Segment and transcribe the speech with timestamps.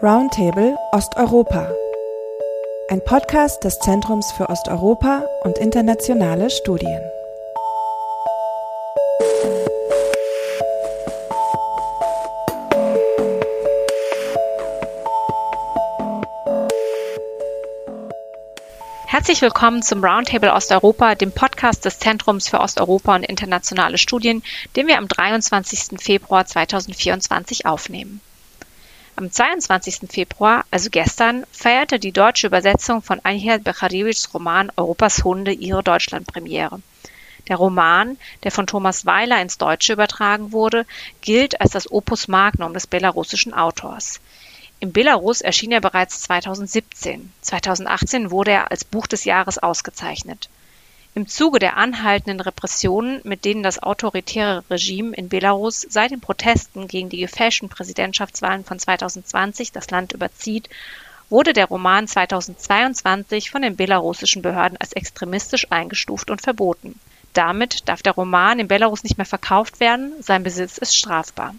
[0.00, 1.68] Roundtable Osteuropa.
[2.88, 7.00] Ein Podcast des Zentrums für Osteuropa und internationale Studien.
[19.08, 24.44] Herzlich willkommen zum Roundtable Osteuropa, dem Podcast des Zentrums für Osteuropa und internationale Studien,
[24.76, 26.00] den wir am 23.
[26.00, 28.20] Februar 2024 aufnehmen.
[29.18, 30.08] Am 22.
[30.08, 36.80] Februar, also gestern, feierte die deutsche Übersetzung von Anhel Bechariewiczs Roman Europas Hunde ihre Deutschlandpremiere.
[37.48, 40.86] Der Roman, der von Thomas Weiler ins Deutsche übertragen wurde,
[41.20, 44.20] gilt als das Opus Magnum des belarussischen Autors.
[44.78, 47.32] In Belarus erschien er bereits 2017.
[47.40, 50.48] 2018 wurde er als Buch des Jahres ausgezeichnet.
[51.18, 56.86] Im Zuge der anhaltenden Repressionen, mit denen das autoritäre Regime in Belarus seit den Protesten
[56.86, 60.70] gegen die gefälschten Präsidentschaftswahlen von 2020 das Land überzieht,
[61.28, 67.00] wurde der Roman 2022 von den belarussischen Behörden als extremistisch eingestuft und verboten.
[67.32, 71.52] Damit darf der Roman in Belarus nicht mehr verkauft werden, sein Besitz ist strafbar.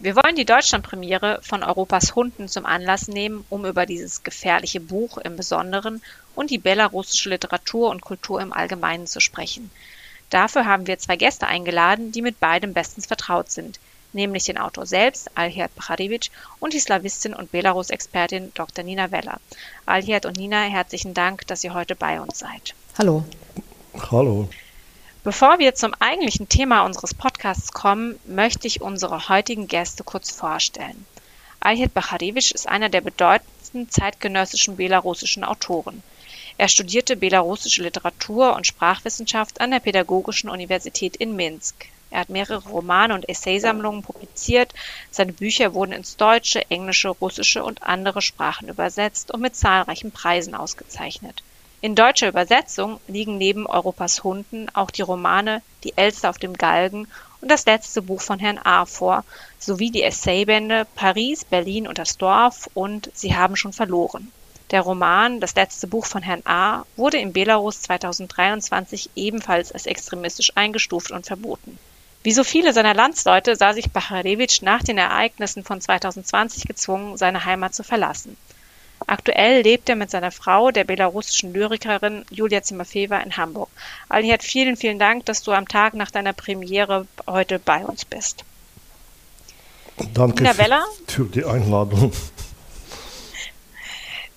[0.00, 5.18] Wir wollen die Deutschlandpremiere von Europas Hunden zum Anlass nehmen, um über dieses gefährliche Buch
[5.18, 6.02] im Besonderen
[6.34, 9.70] und die belarussische Literatur und Kultur im Allgemeinen zu sprechen.
[10.30, 13.80] Dafür haben wir zwei Gäste eingeladen, die mit beidem bestens vertraut sind,
[14.12, 18.84] nämlich den Autor selbst, Alherd Bacharewitsch, und die Slawistin und Belarus-Expertin Dr.
[18.84, 19.40] Nina Weller.
[19.86, 22.74] Alherd und Nina, herzlichen Dank, dass ihr heute bei uns seid.
[22.96, 23.24] Hallo.
[24.10, 24.48] Hallo.
[25.22, 31.04] Bevor wir zum eigentlichen Thema unseres Podcasts kommen, möchte ich unsere heutigen Gäste kurz vorstellen.
[31.60, 36.02] Alhid Bacharewitsch ist einer der bedeutendsten zeitgenössischen belarussischen Autoren.
[36.60, 41.86] Er studierte belarussische Literatur und Sprachwissenschaft an der Pädagogischen Universität in Minsk.
[42.10, 44.74] Er hat mehrere Romane und Essaysammlungen publiziert.
[45.10, 50.54] Seine Bücher wurden ins Deutsche, Englische, Russische und andere Sprachen übersetzt und mit zahlreichen Preisen
[50.54, 51.42] ausgezeichnet.
[51.80, 57.08] In deutscher Übersetzung liegen neben Europas Hunden auch die Romane Die Elster auf dem Galgen
[57.40, 58.84] und das letzte Buch von Herrn A.
[58.84, 59.24] vor,
[59.58, 64.30] sowie die Essaybände Paris, Berlin und das Dorf und Sie haben schon verloren.
[64.70, 66.84] Der Roman Das letzte Buch von Herrn A.
[66.96, 71.78] wurde in Belarus 2023 ebenfalls als extremistisch eingestuft und verboten.
[72.22, 77.44] Wie so viele seiner Landsleute sah sich Bacharewitsch nach den Ereignissen von 2020 gezwungen, seine
[77.44, 78.36] Heimat zu verlassen.
[79.06, 83.70] Aktuell lebt er mit seiner Frau, der belarussischen Lyrikerin Julia Zimafeva, in Hamburg.
[84.10, 88.44] Alihad, vielen, vielen Dank, dass du am Tag nach deiner Premiere heute bei uns bist.
[90.14, 92.12] Danke Nina Weller, für die Einladung.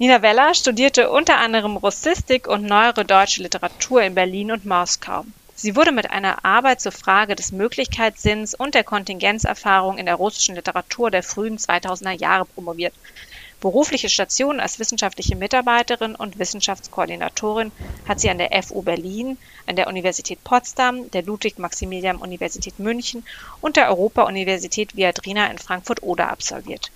[0.04, 5.24] Nina Weller studierte unter anderem Russistik und neuere deutsche Literatur in Berlin und Moskau.
[5.56, 10.56] Sie wurde mit einer Arbeit zur Frage des Möglichkeitssinns und der Kontingenzerfahrung in der russischen
[10.56, 12.94] Literatur der frühen 2000er Jahre promoviert.
[13.62, 17.72] Berufliche Stationen als wissenschaftliche Mitarbeiterin und Wissenschaftskoordinatorin
[18.06, 19.38] hat sie an der FU Berlin,
[19.68, 23.26] an der Universität Potsdam, der Ludwig-Maximilian-Universität München
[23.62, 26.92] und der Europa-Universität Viadrina in Frankfurt-Oder absolviert.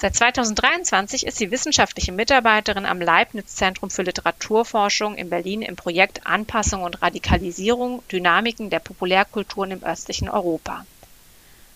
[0.00, 6.84] Seit 2023 ist sie wissenschaftliche Mitarbeiterin am Leibniz-Zentrum für Literaturforschung in Berlin im Projekt Anpassung
[6.84, 10.86] und Radikalisierung– Dynamiken der Populärkulturen im östlichen Europa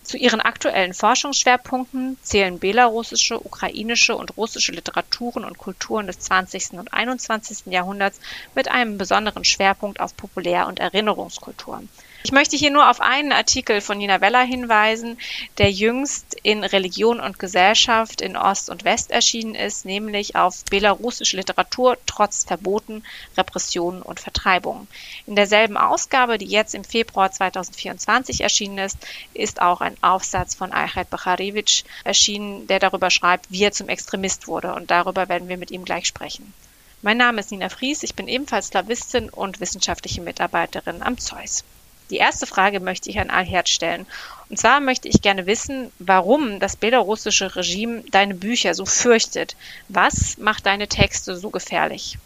[0.05, 6.73] zu ihren aktuellen Forschungsschwerpunkten zählen belarussische, ukrainische und russische Literaturen und Kulturen des 20.
[6.73, 7.67] und 21.
[7.67, 8.19] Jahrhunderts
[8.55, 11.83] mit einem besonderen Schwerpunkt auf Populär- und Erinnerungskultur
[12.25, 15.19] ich möchte hier nur auf einen Artikel von Nina Weller hinweisen,
[15.59, 21.37] der jüngst in Religion und Gesellschaft in Ost und West erschienen ist, nämlich auf belarussische
[21.37, 23.03] Literatur trotz Verboten,
[23.37, 24.87] Repressionen und Vertreibungen.
[25.27, 28.99] In derselben Ausgabe, die jetzt im Februar 2024 erschienen ist,
[29.35, 34.47] ist auch ein Aufsatz von Ayhat Bacharewitsch erschienen, der darüber schreibt, wie er zum Extremist
[34.47, 34.75] wurde.
[34.75, 36.55] Und darüber werden wir mit ihm gleich sprechen.
[37.03, 41.65] Mein Name ist Nina Fries, ich bin ebenfalls Slawistin und wissenschaftliche Mitarbeiterin am Zeus.
[42.11, 44.07] Die erste Frage möchte ich an Alherd stellen.
[44.51, 49.57] Und zwar möchte ich gerne wissen, warum das belarussische Regime deine Bücher so fürchtet.
[49.89, 52.19] Was macht deine Texte so gefährlich?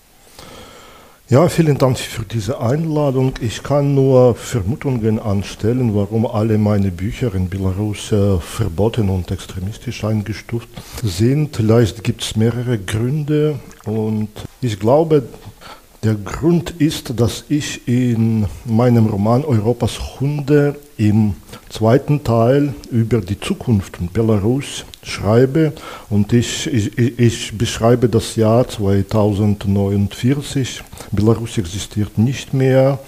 [1.28, 3.34] Ja, vielen Dank für diese Einladung.
[3.40, 10.04] Ich kann nur Vermutungen anstellen, warum alle meine Bücher in Belarus äh, verboten und extremistisch
[10.04, 10.68] eingestuft
[11.02, 11.56] sind.
[11.56, 14.28] Vielleicht gibt es mehrere Gründe und
[14.60, 15.28] ich glaube,
[16.06, 21.34] der Grund ist, dass ich in meinem Roman Europas Hunde im
[21.68, 25.72] zweiten Teil über die Zukunft in Belarus schreibe
[26.08, 30.84] und ich, ich, ich beschreibe das Jahr 2049.
[31.10, 33.00] Belarus existiert nicht mehr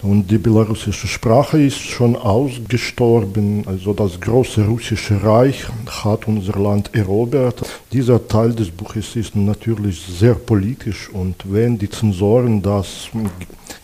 [0.00, 3.64] Und die belarussische Sprache ist schon ausgestorben.
[3.66, 5.66] Also das große russische Reich
[6.04, 7.62] hat unser Land erobert.
[7.92, 13.08] Dieser Teil des Buches ist natürlich sehr politisch und wenn die Zensoren das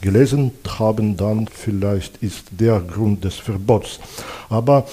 [0.00, 3.98] gelesen haben, dann vielleicht ist der Grund des Verbots.
[4.48, 4.86] Aber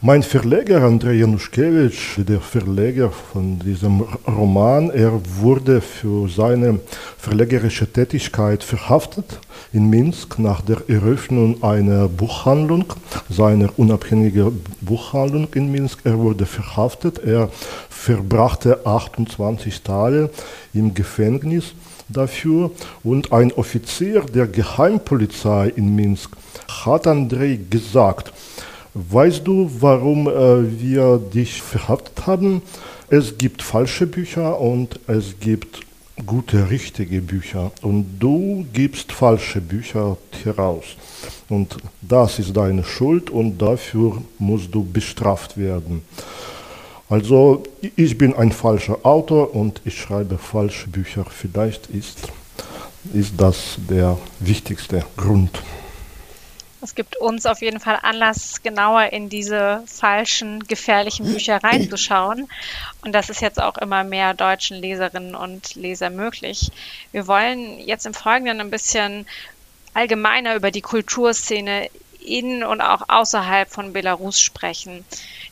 [0.00, 6.78] mein Verleger Andrei Januszkiewicz, der Verleger von diesem Roman, er wurde für seine
[7.16, 9.40] verlegerische Tätigkeit verhaftet
[9.72, 12.84] in Minsk nach der Eröffnung einer Buchhandlung,
[13.28, 15.98] seiner unabhängigen Buchhandlung in Minsk.
[16.04, 17.50] Er wurde verhaftet, er
[17.90, 20.30] verbrachte 28 Tage
[20.74, 21.74] im Gefängnis
[22.08, 22.70] dafür
[23.02, 26.30] und ein Offizier der Geheimpolizei in Minsk
[26.68, 28.32] hat Andrei gesagt,
[29.00, 32.62] Weißt du, warum äh, wir dich verhaftet haben?
[33.08, 35.82] Es gibt falsche Bücher und es gibt
[36.26, 37.70] gute, richtige Bücher.
[37.82, 40.96] Und du gibst falsche Bücher heraus.
[41.48, 46.02] Und das ist deine Schuld und dafür musst du bestraft werden.
[47.08, 47.62] Also
[47.94, 51.24] ich bin ein falscher Autor und ich schreibe falsche Bücher.
[51.24, 52.18] Vielleicht ist,
[53.14, 55.50] ist das der wichtigste Grund.
[56.80, 62.48] Es gibt uns auf jeden Fall Anlass, genauer in diese falschen, gefährlichen Bücher reinzuschauen.
[63.02, 66.70] Und das ist jetzt auch immer mehr deutschen Leserinnen und Leser möglich.
[67.10, 69.26] Wir wollen jetzt im Folgenden ein bisschen
[69.94, 71.90] allgemeiner über die Kulturszene
[72.28, 75.04] in und auch außerhalb von Belarus sprechen.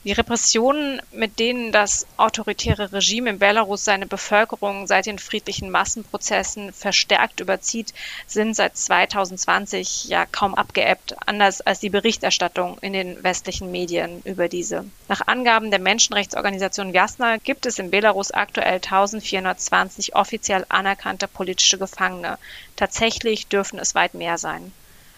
[0.05, 6.73] Die Repressionen, mit denen das autoritäre Regime in Belarus seine Bevölkerung seit den friedlichen Massenprozessen
[6.73, 7.93] verstärkt überzieht,
[8.29, 14.49] sind seit 2020 ja kaum abgeebbt, anders als die Berichterstattung in den westlichen Medien über
[14.49, 14.85] diese.
[15.09, 22.39] Nach Angaben der Menschenrechtsorganisation Jasna gibt es in Belarus aktuell 1420 offiziell anerkannte politische Gefangene.
[22.77, 24.73] Tatsächlich dürfen es weit mehr sein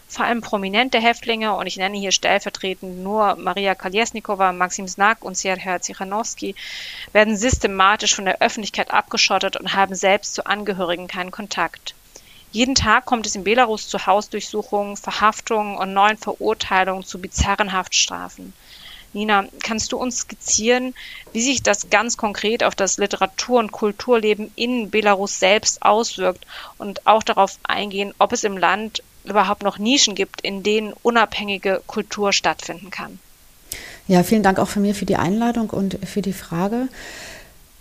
[0.08, 5.36] vor allem prominente Häftlinge, und ich nenne hier stellvertretend nur Maria Kolesnikova, Maxim Znak und
[5.36, 6.54] Serhej Zichanowski,
[7.12, 11.94] werden systematisch von der Öffentlichkeit abgeschottet und haben selbst zu Angehörigen keinen Kontakt.
[12.50, 18.54] Jeden Tag kommt es in Belarus zu Hausdurchsuchungen, Verhaftungen und neuen Verurteilungen zu bizarren Haftstrafen.
[19.12, 20.94] Nina, kannst du uns skizzieren,
[21.32, 26.46] wie sich das ganz konkret auf das Literatur- und Kulturleben in Belarus selbst auswirkt
[26.76, 31.82] und auch darauf eingehen, ob es im Land überhaupt noch Nischen gibt, in denen unabhängige
[31.86, 33.18] Kultur stattfinden kann.
[34.06, 36.88] Ja, vielen Dank auch von mir für die Einladung und für die Frage.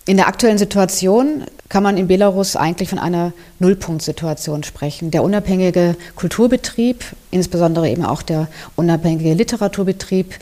[0.05, 5.11] In der aktuellen Situation kann man in Belarus eigentlich von einer Nullpunktsituation sprechen.
[5.11, 8.47] Der unabhängige Kulturbetrieb, insbesondere eben auch der
[8.77, 10.33] unabhängige Literaturbetrieb,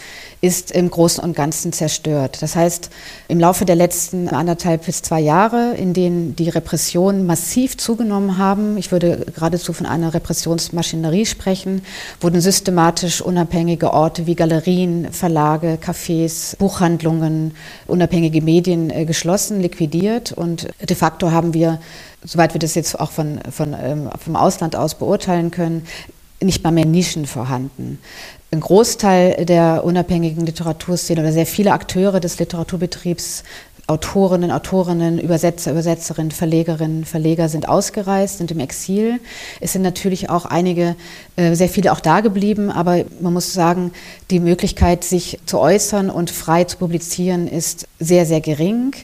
[0.46, 2.38] ist im Großen und Ganzen zerstört.
[2.42, 2.92] Das heißt,
[3.28, 8.78] im Laufe der letzten anderthalb bis zwei Jahre, in denen die Repressionen massiv zugenommen haben,
[8.78, 11.82] ich würde geradezu von einer Repressionsmaschinerie sprechen,
[12.22, 17.56] wurden systematisch unabhängige Orte wie Galerien, Verlage, Cafés, Buchhandlungen,
[17.88, 21.80] unabhängige Medien äh, geschlossen, liquidiert und de facto haben wir,
[22.24, 25.88] soweit wir das jetzt auch von, von, ähm, vom Ausland aus beurteilen können,
[26.42, 28.00] nicht mal mehr Nischen vorhanden.
[28.52, 33.44] Ein Großteil der unabhängigen Literaturszene oder sehr viele Akteure des Literaturbetriebs
[33.88, 39.20] Autorinnen, Autorinnen, Übersetzer, Übersetzerinnen, Verlegerinnen, Verleger sind ausgereist, sind im Exil.
[39.62, 40.96] Es sind natürlich auch einige,
[41.36, 43.92] äh, sehr viele auch da geblieben, aber man muss sagen,
[44.32, 48.96] die Möglichkeit, sich zu äußern und frei zu publizieren, ist sehr, sehr gering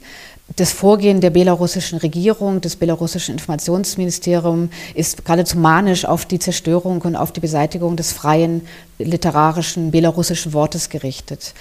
[0.56, 7.16] das Vorgehen der belarussischen Regierung, des belarussischen Informationsministeriums ist geradezu manisch auf die Zerstörung und
[7.16, 8.62] auf die Beseitigung des freien
[9.04, 11.54] literarischen belarussischen Wortes gerichtet.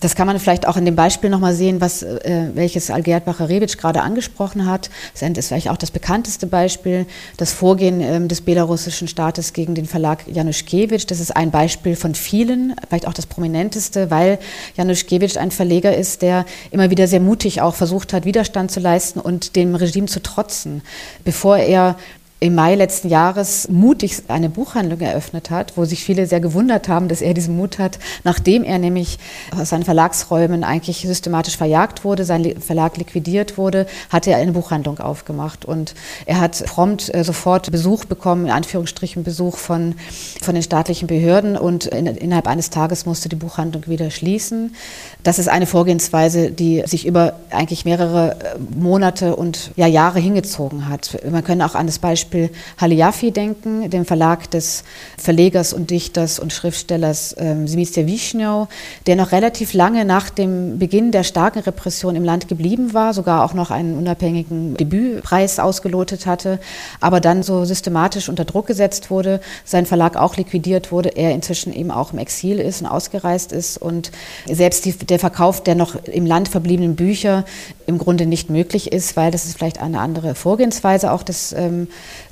[0.00, 3.76] Das kann man vielleicht auch in dem Beispiel nochmal sehen, was, äh, welches Algerd Bacharewitsch
[3.78, 4.90] gerade angesprochen hat.
[5.12, 9.86] Das ist vielleicht auch das bekannteste Beispiel, das Vorgehen äh, des belarussischen Staates gegen den
[9.86, 11.06] Verlag Januszkiewicz.
[11.06, 14.38] Das ist ein Beispiel von vielen, vielleicht auch das prominenteste, weil
[14.76, 19.20] Januszkiewicz ein Verleger ist, der immer wieder sehr mutig auch versucht hat, Widerstand zu leisten
[19.20, 20.82] und dem Regime zu trotzen.
[21.22, 21.96] Bevor er
[22.44, 27.08] im Mai letzten Jahres mutig eine Buchhandlung eröffnet hat, wo sich viele sehr gewundert haben,
[27.08, 29.18] dass er diesen Mut hat, nachdem er nämlich
[29.58, 35.00] aus seinen Verlagsräumen eigentlich systematisch verjagt wurde, sein Verlag liquidiert wurde, hat er eine Buchhandlung
[35.00, 35.94] aufgemacht und
[36.26, 39.94] er hat prompt äh, sofort Besuch bekommen, in Anführungsstrichen Besuch von,
[40.42, 44.74] von den staatlichen Behörden und in, innerhalb eines Tages musste die Buchhandlung wieder schließen.
[45.22, 50.90] Das ist eine Vorgehensweise, die sich über eigentlich mehrere äh, Monate und ja, Jahre hingezogen
[50.90, 51.16] hat.
[51.30, 54.82] Man kann auch an das Beispiel Beispiel Haliafi denken, dem Verlag des
[55.16, 58.66] Verlegers und Dichters und Schriftstellers ähm, Simistia Wischnau,
[59.06, 63.44] der noch relativ lange nach dem Beginn der starken Repression im Land geblieben war, sogar
[63.44, 66.58] auch noch einen unabhängigen Debütpreis ausgelotet hatte,
[67.00, 71.72] aber dann so systematisch unter Druck gesetzt wurde, sein Verlag auch liquidiert wurde, er inzwischen
[71.72, 74.10] eben auch im Exil ist und ausgereist ist und
[74.50, 77.44] selbst die, der Verkauf der noch im Land verbliebenen Bücher
[77.86, 81.88] im Grunde nicht möglich ist, weil das ist vielleicht eine andere Vorgehensweise auch des, ähm,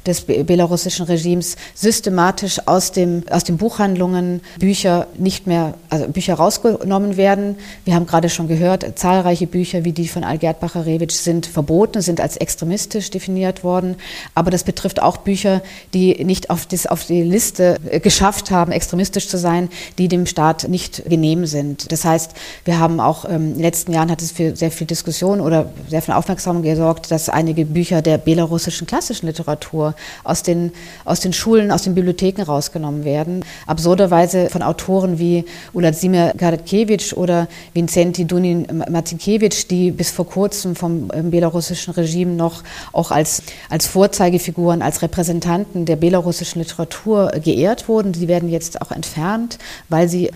[0.07, 7.17] des belarussischen Regimes, systematisch aus, dem, aus den Buchhandlungen Bücher nicht mehr, also Bücher rausgenommen
[7.17, 7.57] werden.
[7.85, 12.21] Wir haben gerade schon gehört, zahlreiche Bücher wie die von Algert Bacharewitsch sind verboten, sind
[12.21, 13.97] als extremistisch definiert worden.
[14.35, 15.63] Aber das betrifft auch Bücher,
[15.95, 19.69] die nicht auf, das, auf die Liste geschafft haben, extremistisch zu sein,
[19.99, 21.93] die dem Staat nicht genehm sind.
[21.93, 22.33] Das heißt,
[22.65, 25.71] wir haben auch ähm, in den letzten Jahren hat es für sehr viel Diskussion oder
[25.89, 29.92] sehr viel Aufmerksamkeit gesorgt, dass einige Bücher der belarussischen klassischen Literatur
[30.25, 30.73] aus den,
[31.05, 33.45] aus den Schulen, aus den Bibliotheken rausgenommen werden.
[33.67, 41.11] Absurderweise von Autoren wie Uladzimir Garetkewitsch oder Vincenti Dunin Marcinkiewicz, die bis vor kurzem vom
[41.13, 48.13] ähm, belarussischen Regime noch auch als, als Vorzeigefiguren, als Repräsentanten der belarussischen Literatur geehrt wurden.
[48.13, 49.59] Die werden jetzt auch entfernt,
[49.89, 50.31] weil sie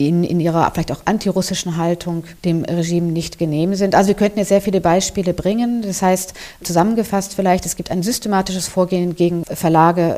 [0.00, 3.94] in, in ihrer vielleicht auch antirussischen Haltung dem Regime nicht genehm sind.
[3.94, 5.82] Also wir könnten jetzt sehr viele Beispiele bringen.
[5.82, 10.16] Das heißt, zusammengefasst vielleicht, es gibt ein systematisches Vorgehen gegen Verlage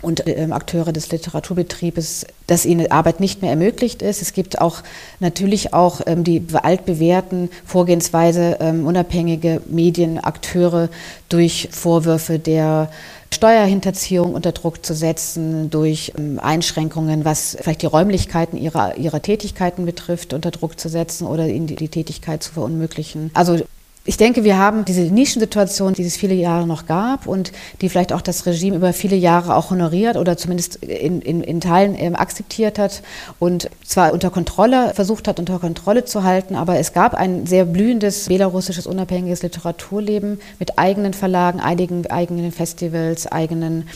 [0.00, 4.22] und äh, Akteure des Literaturbetriebes, dass ihnen Arbeit nicht mehr ermöglicht ist.
[4.22, 4.82] Es gibt auch
[5.18, 10.88] natürlich auch ähm, die altbewährten Vorgehensweise, ähm, unabhängige Medienakteure
[11.28, 12.90] durch Vorwürfe der
[13.32, 19.84] Steuerhinterziehung unter Druck zu setzen, durch ähm, Einschränkungen, was vielleicht die Räumlichkeiten ihrer, ihrer Tätigkeiten
[19.84, 23.30] betrifft, unter Druck zu setzen oder ihnen die, die Tätigkeit zu verunmöglichen.
[23.34, 23.60] Also
[24.06, 28.12] ich denke, wir haben diese Nischensituation, die es viele Jahre noch gab und die vielleicht
[28.12, 32.14] auch das Regime über viele Jahre auch honoriert oder zumindest in, in, in Teilen ähm,
[32.14, 33.02] akzeptiert hat
[33.40, 37.64] und zwar unter Kontrolle, versucht hat, unter Kontrolle zu halten, aber es gab ein sehr
[37.64, 43.88] blühendes belarussisches unabhängiges Literaturleben mit eigenen Verlagen, einigen eigenen Festivals, eigenen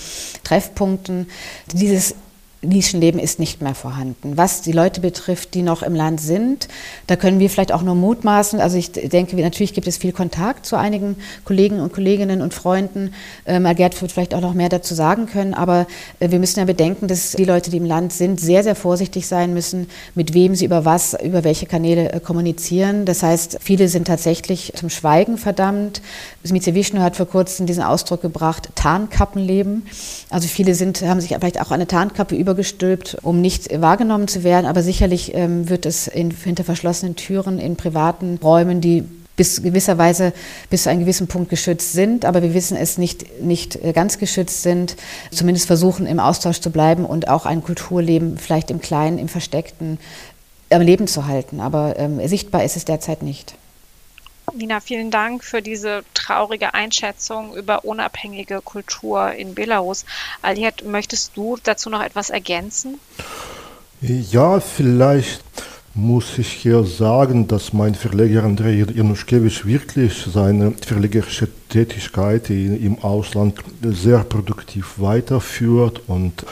[0.43, 1.29] Treffpunkten.
[1.73, 2.17] Dieses
[2.63, 4.37] Nischenleben ist nicht mehr vorhanden.
[4.37, 6.69] Was die Leute betrifft, die noch im Land sind,
[7.07, 8.61] da können wir vielleicht auch nur mutmaßen.
[8.61, 13.15] Also ich denke, natürlich gibt es viel Kontakt zu einigen Kollegen und Kolleginnen und Freunden.
[13.47, 15.87] Ähm, Gerd wird vielleicht auch noch mehr dazu sagen können, aber
[16.19, 19.27] äh, wir müssen ja bedenken, dass die Leute, die im Land sind, sehr, sehr vorsichtig
[19.27, 23.07] sein müssen, mit wem sie über was, über welche Kanäle äh, kommunizieren.
[23.07, 26.03] Das heißt, viele sind tatsächlich zum Schweigen verdammt.
[26.47, 29.87] Smice Vishnu hat vor kurzem diesen Ausdruck gebracht, Tarnkappenleben.
[30.29, 34.43] Also viele sind, haben sich vielleicht auch eine Tarnkappe über übergestülpt, um nicht wahrgenommen zu
[34.43, 34.67] werden.
[34.67, 39.05] Aber sicherlich ähm, wird es in, hinter verschlossenen Türen in privaten Räumen, die
[39.37, 40.33] bis gewisserweise
[40.69, 44.19] bis zu einem gewissen Punkt geschützt sind, aber wir wissen es nicht, nicht äh, ganz
[44.19, 44.97] geschützt sind,
[45.31, 49.99] zumindest versuchen im Austausch zu bleiben und auch ein Kulturleben vielleicht im Kleinen, im Versteckten
[50.71, 51.61] am Leben zu halten.
[51.61, 53.55] Aber ähm, sichtbar ist es derzeit nicht.
[54.55, 60.05] Nina, vielen Dank für diese traurige Einschätzung über unabhängige Kultur in Belarus.
[60.43, 62.99] Aliet, möchtest du dazu noch etwas ergänzen?
[64.01, 65.43] Ja, vielleicht
[65.95, 73.59] muss ich hier sagen, dass mein Verleger Andrei Januszkiewicz wirklich seine verlegerische Tätigkeit im Ausland
[73.83, 76.47] sehr produktiv weiterführt und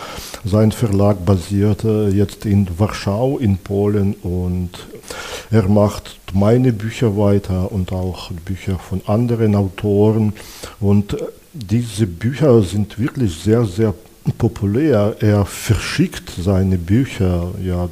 [0.45, 4.71] sein Verlag basiert jetzt in Warschau in Polen und
[5.51, 10.35] er macht meine Bücher weiter und auch Bücher von anderen Autoren.
[10.81, 11.17] Und
[11.53, 13.95] diese Bücher sind wirklich sehr, sehr
[14.37, 15.17] populär.
[15.21, 17.89] Er verschickt seine Bücher ja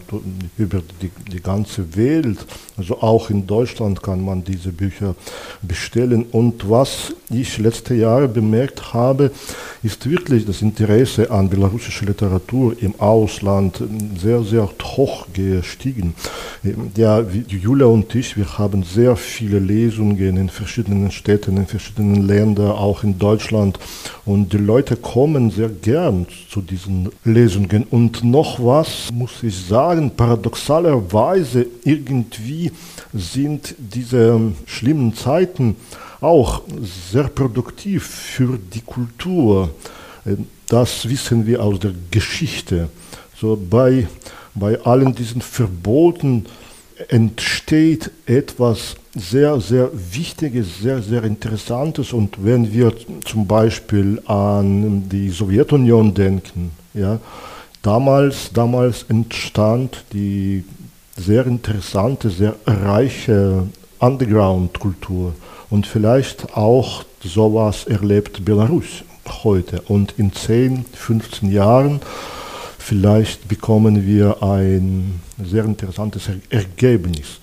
[0.59, 2.39] über die, die ganze Welt.
[2.77, 5.15] Also auch in Deutschland kann man diese Bücher
[5.63, 6.27] bestellen.
[6.31, 9.31] Und was ich letzte Jahre bemerkt habe,
[9.83, 13.83] ist wirklich das Interesse an belarussischer Literatur im Ausland
[14.21, 16.15] sehr, sehr hoch gestiegen.
[16.97, 22.73] Ja, Julia und ich, wir haben sehr viele Lesungen in verschiedenen Städten, in verschiedenen Ländern,
[22.73, 23.79] auch in Deutschland.
[24.25, 27.85] Und die Leute kommen sehr gern zu diesen Lesungen.
[27.85, 32.73] Und noch was muss ich sagen, paradoxalerweise irgendwie
[33.13, 35.77] sind diese schlimmen Zeiten
[36.21, 36.63] auch
[37.11, 39.71] sehr produktiv für die Kultur.
[40.69, 42.89] Das wissen wir aus der Geschichte.
[43.39, 44.09] So bei,
[44.55, 46.47] bei allen diesen Verboten
[47.09, 52.13] entsteht etwas sehr, sehr Wichtiges, sehr, sehr Interessantes.
[52.13, 52.93] Und wenn wir
[53.25, 57.19] zum Beispiel an die Sowjetunion denken, ja,
[57.83, 60.65] damals, damals entstand die
[61.17, 63.67] sehr interessante, sehr reiche
[63.99, 65.35] Underground-Kultur.
[65.71, 69.03] Und vielleicht auch sowas erlebt Belarus
[69.43, 69.81] heute.
[69.89, 72.01] Und in 10, 15 Jahren
[72.79, 77.41] vielleicht bekommen wir ein sehr interessantes Ergebnis.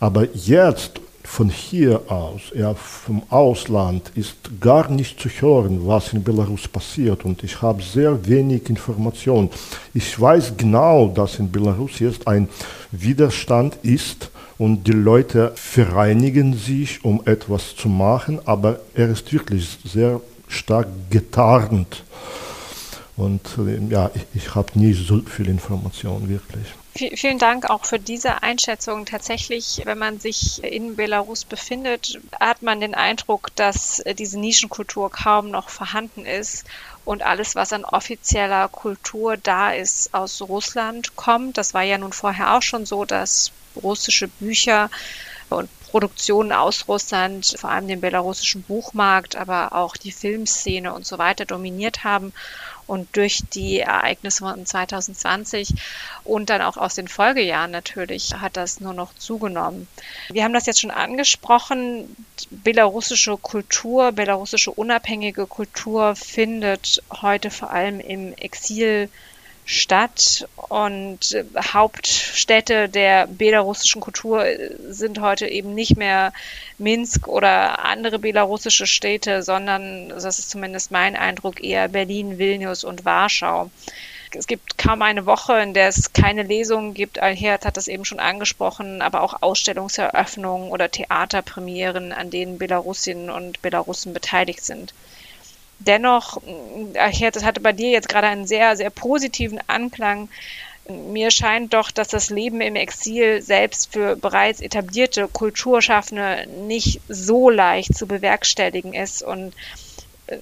[0.00, 6.22] Aber jetzt von hier aus, ja, vom Ausland, ist gar nicht zu hören, was in
[6.22, 7.24] Belarus passiert.
[7.24, 9.50] Und ich habe sehr wenig Informationen.
[9.92, 12.48] Ich weiß genau, dass in Belarus jetzt ein
[12.92, 19.78] Widerstand ist und die Leute vereinigen sich, um etwas zu machen, aber er ist wirklich
[19.84, 22.04] sehr stark getarnt.
[23.16, 26.66] Und äh, ja, ich, ich habe nicht so viel Information wirklich.
[26.96, 29.04] Vielen Dank auch für diese Einschätzung.
[29.04, 35.50] Tatsächlich, wenn man sich in Belarus befindet, hat man den Eindruck, dass diese Nischenkultur kaum
[35.50, 36.64] noch vorhanden ist
[37.04, 41.58] und alles, was an offizieller Kultur da ist, aus Russland kommt.
[41.58, 44.90] Das war ja nun vorher auch schon so, dass russische Bücher
[45.50, 51.18] und Produktionen aus Russland, vor allem den belarussischen Buchmarkt, aber auch die Filmszene und so
[51.18, 52.32] weiter dominiert haben.
[52.86, 55.74] Und durch die Ereignisse von 2020
[56.24, 59.88] und dann auch aus den Folgejahren natürlich hat das nur noch zugenommen.
[60.28, 62.14] Wir haben das jetzt schon angesprochen.
[62.50, 69.10] Belarussische Kultur, belarussische unabhängige Kultur findet heute vor allem im Exil
[69.68, 74.44] Stadt und äh, Hauptstädte der belarussischen Kultur
[74.88, 76.32] sind heute eben nicht mehr
[76.78, 83.04] Minsk oder andere belarussische Städte, sondern, das ist zumindest mein Eindruck, eher Berlin, Vilnius und
[83.04, 83.70] Warschau.
[84.30, 87.18] Es gibt kaum eine Woche, in der es keine Lesungen gibt.
[87.18, 93.62] Alherd hat das eben schon angesprochen, aber auch Ausstellungseröffnungen oder Theaterpremieren, an denen Belarusinnen und
[93.62, 94.94] Belarussen beteiligt sind.
[95.78, 96.42] Dennoch,
[96.94, 100.28] äh, das hatte bei dir jetzt gerade einen sehr, sehr positiven Anklang.
[100.88, 107.50] Mir scheint doch, dass das Leben im Exil selbst für bereits etablierte Kulturschaffende nicht so
[107.50, 109.22] leicht zu bewerkstelligen ist.
[109.22, 109.52] Und
[110.28, 110.38] äh,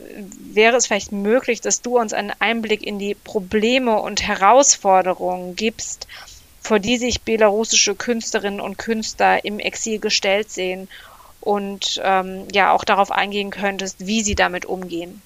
[0.52, 6.06] wäre es vielleicht möglich, dass du uns einen Einblick in die Probleme und Herausforderungen gibst,
[6.60, 10.88] vor die sich belarussische Künstlerinnen und Künstler im Exil gestellt sehen
[11.44, 15.22] und ähm, ja auch darauf eingehen könntest, wie sie damit umgehen.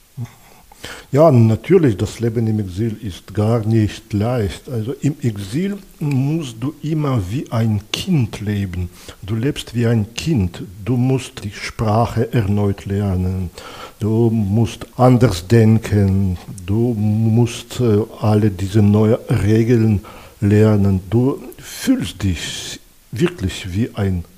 [1.11, 4.69] Ja, natürlich, das Leben im Exil ist gar nicht leicht.
[4.69, 8.91] Also im Exil musst du immer wie ein Kind leben.
[9.23, 10.63] Du lebst wie ein Kind.
[10.85, 13.51] Du musst die Sprache erneut lernen.
[13.99, 16.39] Du musst anders denken.
[16.67, 20.05] Du musst äh, alle diese neuen Regeln
[20.41, 21.01] lernen.
[21.11, 22.79] Du fühlst dich
[23.11, 24.38] wirklich wie ein Kind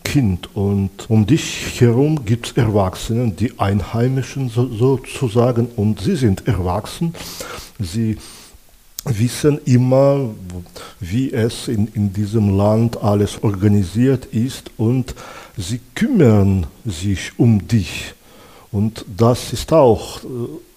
[0.54, 5.66] und um dich herum gibt es Erwachsene, die Einheimischen so, sozusagen.
[5.76, 7.14] Und sie sind erwachsen,
[7.78, 8.16] sie
[9.04, 10.30] wissen immer,
[10.98, 14.72] wie es in, in diesem Land alles organisiert ist.
[14.76, 15.14] Und
[15.56, 18.14] sie kümmern sich um dich.
[18.72, 20.26] Und das ist auch äh,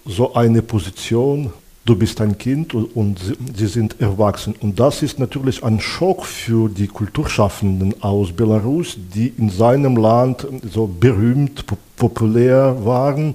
[0.06, 1.52] so eine Position,
[1.84, 3.20] du bist ein Kind und
[3.54, 4.54] sie sind erwachsen.
[4.60, 10.46] Und das ist natürlich ein Schock für die Kulturschaffenden aus Belarus, die in seinem Land
[10.70, 11.64] so berühmt,
[11.96, 13.34] populär waren.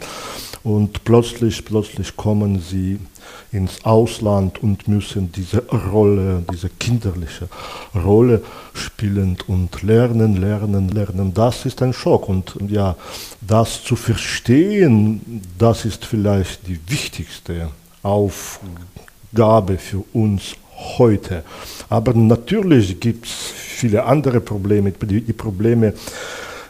[0.63, 2.99] Und plötzlich, plötzlich kommen sie
[3.51, 7.47] ins Ausland und müssen diese Rolle, diese kinderliche
[7.95, 11.33] Rolle spielen und lernen, lernen, lernen.
[11.33, 12.27] Das ist ein Schock.
[12.27, 12.95] Und ja,
[13.41, 17.69] das zu verstehen, das ist vielleicht die wichtigste
[18.03, 20.55] Aufgabe für uns
[20.97, 21.43] heute.
[21.89, 25.93] Aber natürlich gibt es viele andere Probleme, die, Probleme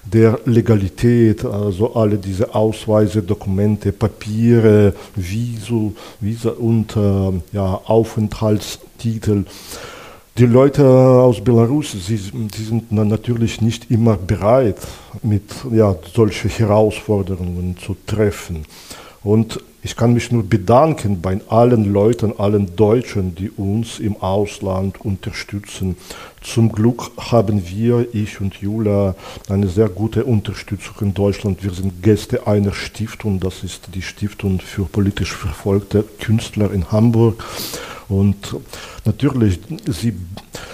[0.03, 9.45] der Legalität, also alle diese Ausweise, Dokumente, Papiere, Visu, Visa und äh, ja, Aufenthaltstitel.
[10.37, 14.77] Die Leute aus Belarus, sie, sie sind natürlich nicht immer bereit,
[15.21, 18.65] mit ja, solchen Herausforderungen zu treffen.
[19.21, 24.99] Und ich kann mich nur bedanken bei allen Leuten, allen Deutschen, die uns im Ausland
[24.99, 25.95] unterstützen.
[26.41, 29.15] Zum Glück haben wir, ich und Jula,
[29.47, 31.63] eine sehr gute Unterstützung in Deutschland.
[31.63, 37.43] Wir sind Gäste einer Stiftung, das ist die Stiftung für politisch verfolgte Künstler in Hamburg.
[38.09, 38.57] Und
[39.05, 40.13] natürlich, sie,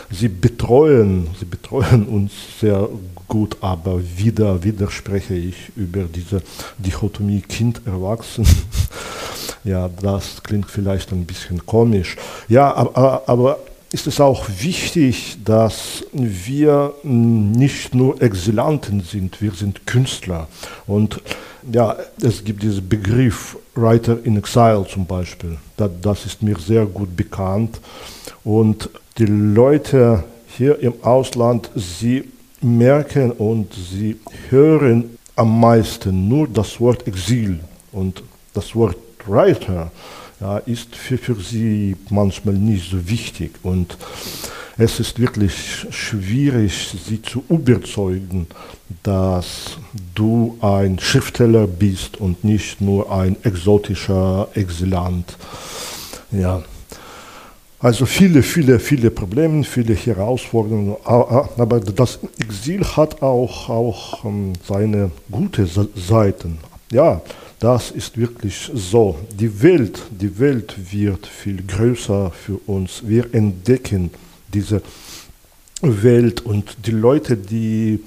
[0.10, 2.90] sie, betreuen, sie betreuen uns sehr
[3.28, 6.42] gut, aber wieder, wieder spreche ich über diese
[6.78, 8.46] Dichotomie Kind-Erwachsen.
[9.64, 12.16] ja, das klingt vielleicht ein bisschen komisch.
[12.48, 13.60] Ja, aber, aber
[13.92, 20.48] ist es auch wichtig, dass wir nicht nur Exilanten sind, wir sind Künstler.
[20.86, 21.22] Und
[21.72, 25.58] ja, es gibt diesen Begriff Writer in Exile zum Beispiel.
[25.78, 27.80] Das, das ist mir sehr gut bekannt.
[28.44, 30.24] Und die Leute
[30.58, 32.26] hier im Ausland, sie
[32.62, 34.18] merken und sie
[34.50, 37.60] hören am meisten nur das Wort Exil.
[37.92, 39.92] Und das Wort Ghostwriter
[40.40, 43.52] ja, ist für, für sie manchmal nicht so wichtig.
[43.64, 43.98] Und
[44.78, 48.48] es ist wirklich schwierig, sie zu überzeugen,
[49.04, 49.78] dass
[50.14, 55.38] du ein Schriftsteller bist und nicht nur ein exotischer Exilant.
[56.32, 56.64] Ja.
[57.86, 65.12] Also viele, viele, viele Probleme, viele Herausforderungen, aber das Exil hat auch, auch ähm, seine
[65.30, 66.58] guten Seiten.
[66.92, 67.22] Ja,
[67.60, 69.20] das ist wirklich so.
[69.40, 73.04] Die Welt, die Welt wird viel größer für uns.
[73.06, 74.10] Wir entdecken
[74.52, 74.82] diese
[75.84, 78.00] Welt und die Leute, die,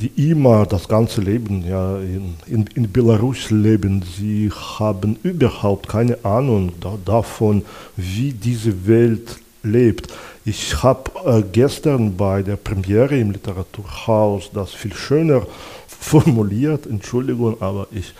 [0.00, 6.24] die immer das ganze Leben ja, in, in, in Belarus leben, sie haben überhaupt keine
[6.24, 7.62] Ahnung da, davon,
[7.96, 10.12] wie diese Welt lebt.
[10.44, 15.46] Ich habe äh, gestern bei der Premiere im Literaturhaus das viel schöner
[15.86, 18.14] formuliert, Entschuldigung, aber ich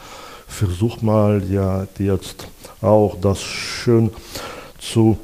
[0.47, 2.47] versuche mal ja jetzt
[2.83, 4.11] auch das schön
[4.79, 5.17] zu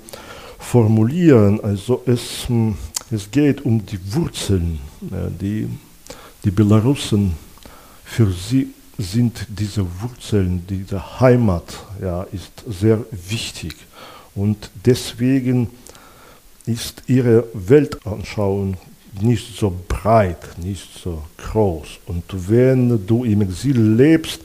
[0.58, 1.60] formulieren.
[1.62, 2.46] Also es,
[3.10, 4.78] es geht um die Wurzeln.
[5.40, 5.68] Die,
[6.44, 7.34] die Belarussen,
[8.04, 8.68] für sie
[8.98, 11.64] sind diese Wurzeln, diese Heimat,
[12.00, 13.74] ja, ist sehr wichtig.
[14.34, 15.70] Und deswegen
[16.66, 18.76] ist ihre Weltanschauung
[19.20, 21.88] nicht so breit, nicht so groß.
[22.06, 24.40] Und wenn du im Exil lebst,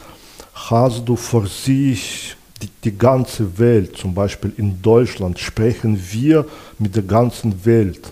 [0.53, 6.45] hast du vor sich die, die, ganze Welt, zum Beispiel in Deutschland sprechen wir
[6.77, 8.11] mit der ganzen Welt.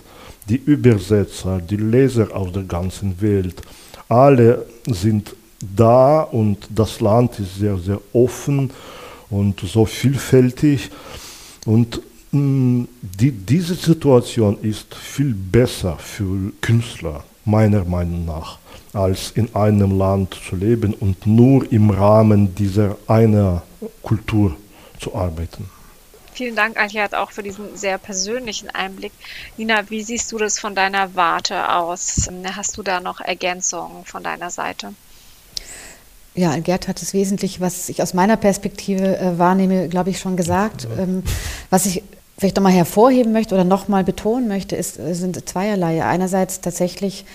[0.50, 3.62] Die Übersetzer, die Leser aus der ganzen Welt,
[4.08, 8.70] alle sind da und das Land ist sehr, sehr offen
[9.30, 10.90] und so vielfältig.
[11.66, 18.58] Und mh, mm, die, diese Situation ist viel besser für Künstler, meiner Meinung nach
[18.92, 23.62] als in einem Land zu leben und nur im Rahmen dieser einer
[24.02, 24.56] Kultur
[24.98, 25.79] zu arbeiten.
[26.40, 29.12] Vielen Dank, Alchard, auch für diesen sehr persönlichen Einblick.
[29.58, 32.30] Nina, wie siehst du das von deiner Warte aus?
[32.56, 34.94] Hast du da noch Ergänzungen von deiner Seite?
[36.34, 40.38] Ja, Gerd hat es wesentlich, was ich aus meiner Perspektive äh, wahrnehme, glaube ich, schon
[40.38, 40.88] gesagt.
[40.98, 41.24] Ähm,
[41.68, 42.02] was ich
[42.38, 46.02] vielleicht nochmal hervorheben möchte oder nochmal betonen möchte, ist, sind zweierlei.
[46.02, 47.26] Einerseits tatsächlich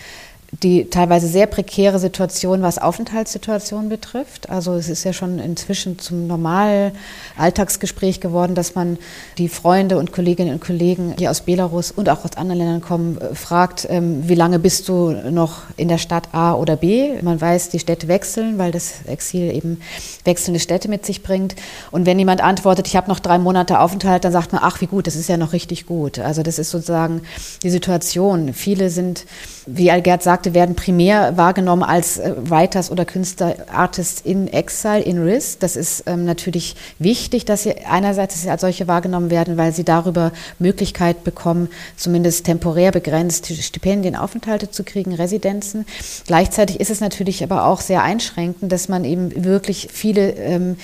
[0.63, 4.49] die teilweise sehr prekäre Situation, was Aufenthaltssituationen betrifft.
[4.49, 6.93] Also es ist ja schon inzwischen zum normalen
[7.37, 8.97] Alltagsgespräch geworden, dass man
[9.37, 13.17] die Freunde und Kolleginnen und Kollegen, die aus Belarus und auch aus anderen Ländern kommen,
[13.17, 17.21] äh, fragt, ähm, wie lange bist du noch in der Stadt A oder B?
[17.21, 19.81] Man weiß, die Städte wechseln, weil das Exil eben
[20.23, 21.55] wechselnde Städte mit sich bringt.
[21.91, 24.87] Und wenn jemand antwortet, ich habe noch drei Monate Aufenthalt, dann sagt man, ach wie
[24.87, 26.19] gut, das ist ja noch richtig gut.
[26.19, 27.21] Also das ist sozusagen
[27.63, 28.53] die Situation.
[28.53, 29.25] Viele sind,
[29.65, 35.01] wie Algert sagt, sagte, werden primär wahrgenommen als äh, Writers oder Künstler, Artists in Exile,
[35.01, 35.59] in Risk.
[35.59, 40.31] Das ist ähm, natürlich wichtig, dass sie einerseits als solche wahrgenommen werden, weil sie darüber
[40.59, 45.85] Möglichkeit bekommen, zumindest temporär begrenzt Stipendien, Aufenthalte zu kriegen, Residenzen.
[46.27, 50.77] Gleichzeitig ist es natürlich aber auch sehr einschränkend, dass man eben wirklich viele ähm,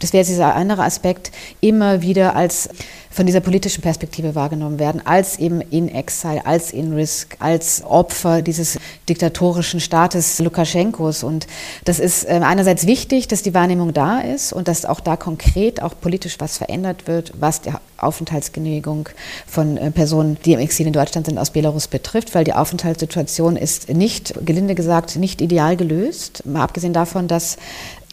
[0.00, 2.68] das wäre dieser andere Aspekt, immer wieder als
[3.10, 8.42] von dieser politischen Perspektive wahrgenommen werden, als eben in Exile, als in Risk, als Opfer
[8.42, 11.22] dieses diktatorischen Staates Lukaschenkos.
[11.22, 11.46] Und
[11.84, 15.82] das ist äh, einerseits wichtig, dass die Wahrnehmung da ist und dass auch da konkret
[15.82, 19.08] auch politisch was verändert wird, was die Aufenthaltsgenehmigung
[19.46, 23.56] von äh, Personen, die im Exil in Deutschland sind, aus Belarus betrifft, weil die Aufenthaltssituation
[23.56, 26.44] ist nicht, gelinde gesagt, nicht ideal gelöst.
[26.46, 27.56] Mal abgesehen davon, dass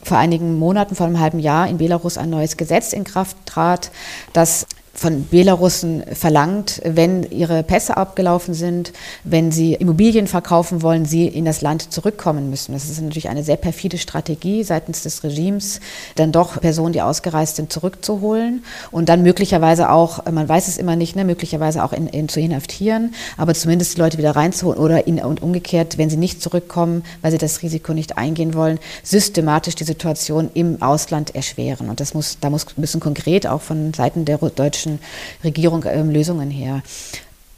[0.05, 3.91] vor einigen Monaten, vor einem halben Jahr in Belarus ein neues Gesetz in Kraft trat,
[4.33, 8.93] das von Belarussen verlangt, wenn ihre Pässe abgelaufen sind,
[9.25, 12.71] wenn sie Immobilien verkaufen wollen, sie in das Land zurückkommen müssen.
[12.71, 15.81] Das ist natürlich eine sehr perfide Strategie seitens des Regimes,
[16.15, 20.95] dann doch Personen, die ausgereist sind, zurückzuholen und dann möglicherweise auch, man weiß es immer
[20.95, 25.07] nicht, ne, möglicherweise auch in, in, zu inhaftieren, aber zumindest die Leute wieder reinzuholen oder
[25.07, 29.75] in, und umgekehrt, wenn sie nicht zurückkommen, weil sie das Risiko nicht eingehen wollen, systematisch
[29.75, 31.89] die Situation im Ausland erschweren.
[31.89, 34.99] Und das muss, da muss, müssen konkret auch von Seiten der deutschen deutschen
[35.43, 36.83] Regierung ähm, Lösungen her.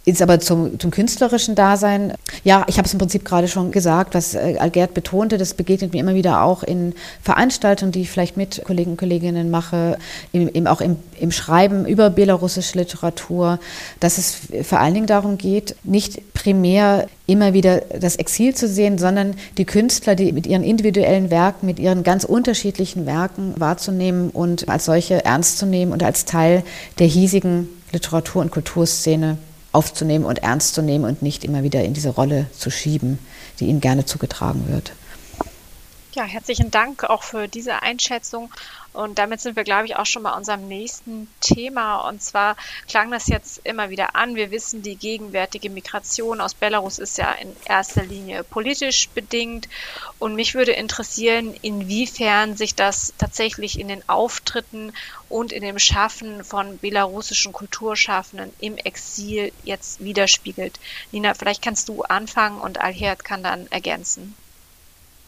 [0.07, 2.13] Ist aber zum, zum künstlerischen Dasein,
[2.45, 5.91] ja, ich habe es im Prinzip gerade schon gesagt, was äh, Algert betonte, das begegnet
[5.91, 9.97] mir immer wieder auch in Veranstaltungen, die ich vielleicht mit Kollegen und Kolleginnen mache,
[10.31, 13.59] im, im, auch im, im Schreiben über belarussische Literatur,
[13.99, 18.97] dass es vor allen Dingen darum geht, nicht primär immer wieder das Exil zu sehen,
[18.97, 24.69] sondern die Künstler, die mit ihren individuellen Werken, mit ihren ganz unterschiedlichen Werken wahrzunehmen und
[24.69, 26.63] als solche ernst zu nehmen und als Teil
[26.97, 29.37] der hiesigen Literatur- und Kulturszene
[29.77, 33.19] aufzunehmen und ernst zu nehmen und nicht immer wieder in diese Rolle zu schieben,
[33.59, 34.93] die ihnen gerne zugetragen wird.
[36.17, 38.51] Ja, herzlichen Dank auch für diese Einschätzung.
[38.91, 42.07] Und damit sind wir, glaube ich, auch schon bei unserem nächsten Thema.
[42.09, 44.33] Und zwar klang das jetzt immer wieder an.
[44.33, 49.69] Wir wissen, die gegenwärtige Migration aus Belarus ist ja in erster Linie politisch bedingt.
[50.17, 54.93] Und mich würde interessieren, inwiefern sich das tatsächlich in den Auftritten
[55.29, 60.79] und in dem Schaffen von belarussischen Kulturschaffenden im Exil jetzt widerspiegelt.
[61.11, 64.35] Nina, vielleicht kannst du anfangen und Alherd kann dann ergänzen.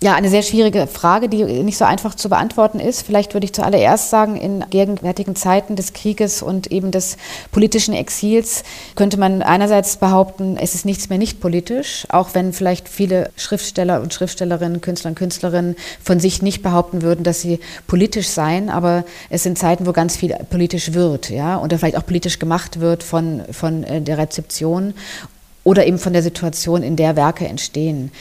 [0.01, 3.01] Ja, eine sehr schwierige Frage, die nicht so einfach zu beantworten ist.
[3.01, 7.17] Vielleicht würde ich zuallererst sagen, in gegenwärtigen Zeiten des Krieges und eben des
[7.51, 8.63] politischen Exils
[8.95, 13.99] könnte man einerseits behaupten, es ist nichts mehr nicht politisch, auch wenn vielleicht viele Schriftsteller
[13.99, 19.03] und Schriftstellerinnen, Künstler und Künstlerinnen von sich nicht behaupten würden, dass sie politisch seien, aber
[19.29, 23.03] es sind Zeiten, wo ganz viel politisch wird, ja, oder vielleicht auch politisch gemacht wird
[23.03, 24.93] von, von äh, der Rezeption
[25.65, 28.11] oder eben von der Situation, in der Werke entstehen.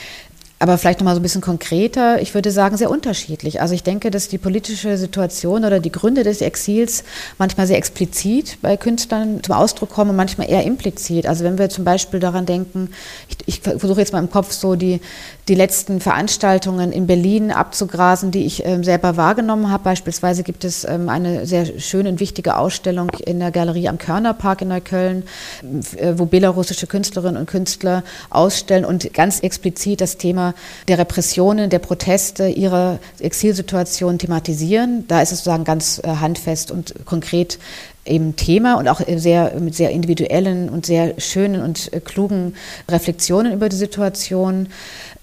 [0.61, 2.21] Aber vielleicht noch mal so ein bisschen konkreter.
[2.21, 3.61] Ich würde sagen, sehr unterschiedlich.
[3.61, 7.05] Also ich denke, dass die politische Situation oder die Gründe des Exils
[7.39, 11.27] manchmal sehr explizit bei Künstlern zum Ausdruck kommen und manchmal eher implizit.
[11.27, 12.91] Also wenn wir zum Beispiel daran denken,
[13.29, 15.01] ich, ich versuche jetzt mal im Kopf so die,
[15.47, 19.85] die letzten Veranstaltungen in Berlin abzugrasen, die ich ähm, selber wahrgenommen habe.
[19.85, 24.63] Beispielsweise gibt es ähm, eine sehr schöne und wichtige Ausstellung in der Galerie am Körnerpark
[24.63, 25.23] in Neukölln,
[25.97, 30.48] äh, wo belarussische Künstlerinnen und Künstler ausstellen und ganz explizit das Thema
[30.89, 35.05] der Repressionen, der Proteste, ihre Exilsituation thematisieren.
[35.09, 37.59] Da ist es sozusagen ganz äh, handfest und konkret
[38.05, 42.55] eben Thema und auch sehr, mit sehr individuellen und sehr schönen und äh, klugen
[42.89, 44.69] Reflexionen über die Situation.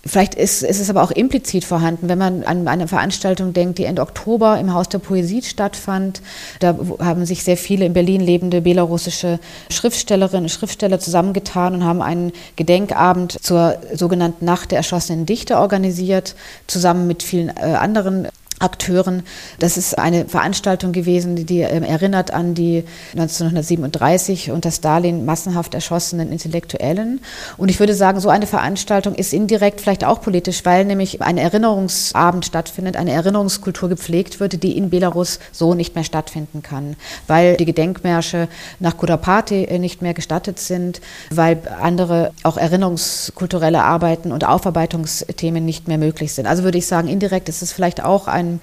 [0.08, 3.86] Vielleicht ist, ist, es aber auch implizit vorhanden, wenn man an eine Veranstaltung denkt, die
[3.86, 6.22] Ende Oktober im Haus der Poesie stattfand.
[6.60, 9.40] Da haben sich sehr viele in Berlin lebende belarussische
[9.72, 16.36] Schriftstellerinnen und Schriftsteller zusammengetan und haben einen Gedenkabend zur sogenannten Nacht der erschossenen Dichter organisiert,
[16.68, 18.28] zusammen mit vielen äh, anderen
[18.60, 19.24] Akteuren.
[19.60, 26.32] Das ist eine Veranstaltung gewesen, die ähm, erinnert an die 1937 unter Stalin massenhaft erschossenen
[26.32, 27.20] Intellektuellen.
[27.58, 31.38] Und ich würde sagen, so eine Veranstaltung ist indirekt vielleicht auch politisch, weil nämlich ein
[31.38, 36.96] Erinnerungsabend stattfindet, eine Erinnerungskultur gepflegt wird, die in Belarus so nicht mehr stattfinden kann,
[37.28, 38.48] weil die Gedenkmärsche
[38.80, 45.90] nach Kudapati äh, nicht mehr gestattet sind, weil andere auch erinnerungskulturelle Arbeiten und Aufarbeitungsthemen nicht
[45.90, 46.48] mehr möglich sind.
[46.48, 48.62] Also würde ich sagen, indirekt ist es vielleicht auch ein ein,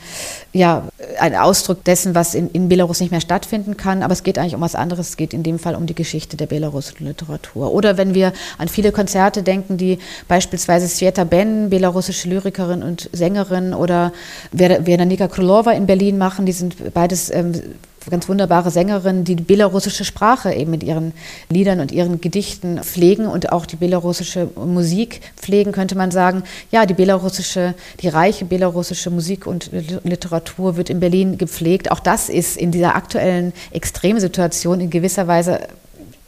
[0.52, 4.02] ja, ein Ausdruck dessen, was in, in Belarus nicht mehr stattfinden kann.
[4.02, 5.10] Aber es geht eigentlich um was anderes.
[5.10, 7.72] Es geht in dem Fall um die Geschichte der belarussischen Literatur.
[7.72, 13.74] Oder wenn wir an viele Konzerte denken, die beispielsweise Sveta Ben, belarussische Lyrikerin und Sängerin,
[13.74, 14.12] oder
[14.52, 17.52] Veronika Krylova in Berlin machen, die sind beides ähm,
[18.10, 21.12] ganz wunderbare Sängerinnen, die die belarussische Sprache eben mit ihren
[21.48, 26.86] Liedern und ihren Gedichten pflegen und auch die belarussische Musik pflegen, könnte man sagen, ja,
[26.86, 29.70] die belarussische, die reiche belarussische Musik und
[30.04, 31.90] Literatur wird in Berlin gepflegt.
[31.90, 35.60] Auch das ist in dieser aktuellen Extremsituation in gewisser Weise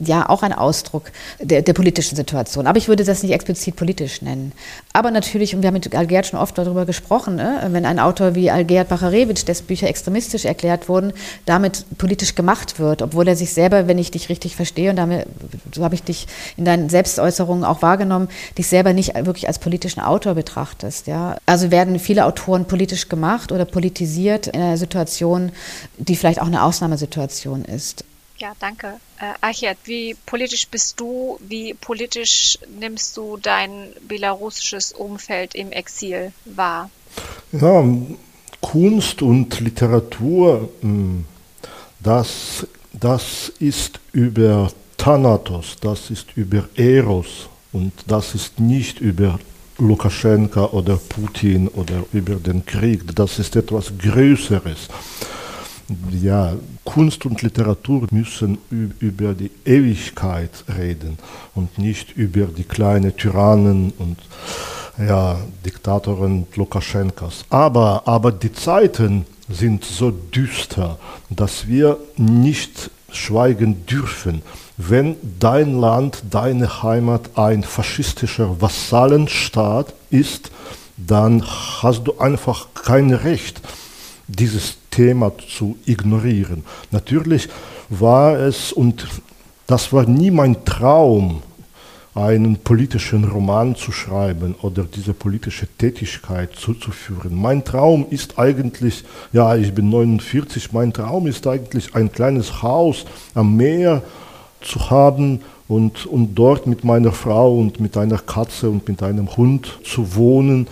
[0.09, 1.05] ja auch ein Ausdruck
[1.41, 2.67] der, der, politischen Situation.
[2.67, 4.53] Aber ich würde das nicht explizit politisch nennen.
[4.93, 8.35] Aber natürlich, und wir haben mit Algert schon oft darüber gesprochen, ne, wenn ein Autor
[8.35, 11.13] wie Algert Bacharewitsch, dessen Bücher extremistisch erklärt wurden,
[11.47, 15.27] damit politisch gemacht wird, obwohl er sich selber, wenn ich dich richtig verstehe, und damit,
[15.75, 20.01] so habe ich dich in deinen Selbstäußerungen auch wahrgenommen, dich selber nicht wirklich als politischen
[20.01, 21.07] Autor betrachtest.
[21.07, 21.37] Ja?
[21.47, 25.53] Also werden viele Autoren politisch gemacht oder politisiert in einer Situation,
[25.99, 28.05] die vielleicht auch eine Ausnahmesituation ist.
[28.39, 28.99] Ja, danke.
[29.21, 31.39] Äh, Achyat, wie politisch bist du?
[31.41, 36.91] Wie politisch nimmst du dein belarussisches Umfeld im Exil wahr?
[37.53, 37.85] Ja,
[38.61, 41.27] Kunst und Literatur, hm,
[42.01, 49.39] das, das ist über Thanatos, das ist über Eros und das ist nicht über
[49.79, 54.89] Lukaschenka oder Putin oder über den Krieg, das ist etwas Größeres
[56.11, 61.19] ja, Kunst und Literatur müssen über die Ewigkeit reden
[61.55, 64.19] und nicht über die kleinen Tyrannen und
[64.99, 67.45] ja, Diktatoren Lukaschenkas.
[67.51, 70.99] Aber, aber die Zeiten sind so düster,
[71.31, 74.43] dass wir nicht schweigen dürfen.
[74.77, 80.51] Wenn dein Land, deine Heimat ein faschistischer Vassallenstaat ist,
[80.97, 81.45] dann
[81.83, 83.61] hast du einfach kein Recht,
[84.27, 86.65] dieses Thema zu ignorieren.
[86.93, 87.49] Natürlich
[87.89, 89.07] war es, und
[89.67, 91.43] das war nie mein Traum,
[92.15, 97.35] einen politischen Roman zu schreiben oder diese politische Tätigkeit zuzuführen.
[97.35, 103.05] Mein Traum ist eigentlich, ja, ich bin 49, mein Traum ist eigentlich ein kleines Haus
[103.35, 104.01] am Meer
[104.61, 109.37] zu haben und, und dort mit meiner Frau und mit einer Katze und mit einem
[109.37, 110.69] Hund zu wohnen.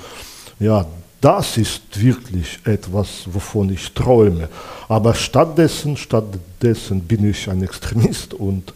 [0.60, 0.86] Ja,
[1.22, 4.48] Das ist wirklich etwas, wovon ich träume.
[4.88, 8.74] Aber stattdessen, stattdessen bin ich ein Extremist und,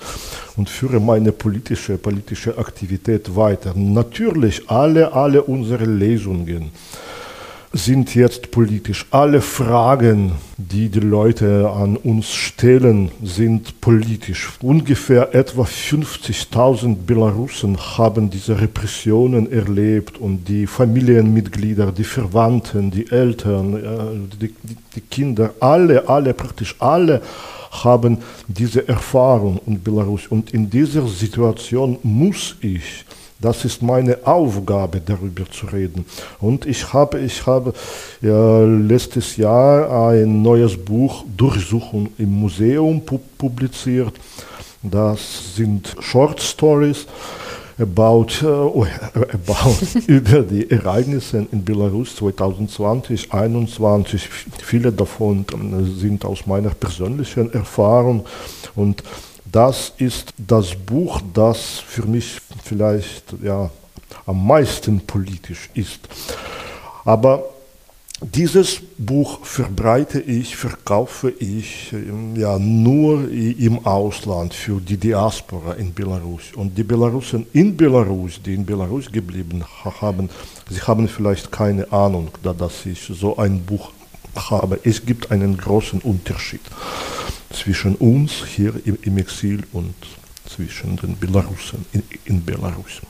[0.57, 3.73] und führe meine politische, politische Aktivität weiter.
[3.75, 6.71] Natürlich alle, alle unsere Lesungen
[7.77, 9.07] sind jetzt politisch.
[9.11, 14.51] Alle Fragen, die die Leute an uns stellen, sind politisch.
[14.61, 24.29] Ungefähr etwa 50.000 Belarusen haben diese Repressionen erlebt und die Familienmitglieder, die Verwandten, die Eltern,
[24.41, 27.21] die, die, die Kinder, alle, alle, praktisch alle
[27.85, 30.27] haben diese Erfahrung in Belarus.
[30.29, 33.05] Und in dieser Situation muss ich
[33.41, 36.07] das ist meine Aufgabe, darüber zu reden.
[36.41, 37.75] Und ich habe, ich habe
[38.23, 44.15] ja, letztes Jahr ein neues Buch Durchsuchung im Museum pu publiziert.
[44.83, 47.07] Das sind Short Stories
[47.79, 48.87] about, uh,
[49.33, 54.29] about über die Ereignisse in Belarus 2020, 2021.
[54.63, 55.45] Viele davon
[55.99, 58.25] sind aus meiner persönlichen Erfahrung
[58.75, 59.03] und
[59.53, 63.71] das ist das Buch, das für mich vielleicht ja,
[64.27, 66.09] am meisten politisch ist.
[67.05, 67.45] Aber
[68.21, 75.93] dieses Buch verbreite ich, verkaufe ich ähm, ja nur im Ausland für die Diaspora in
[75.93, 76.45] Belarus.
[76.55, 79.63] Und die Belarusen in Belarus, die in Belarus geblieben
[80.01, 80.31] haben,
[80.71, 83.93] sie haben vielleicht keine Ahnung, dass ich so ein Buch
[84.35, 84.81] habe.
[84.83, 86.63] Es gibt einen großen Unterschied
[87.53, 89.95] zwischen uns hier im, im Exil und
[90.47, 93.03] zwischen den Belarusen in, in Belarus.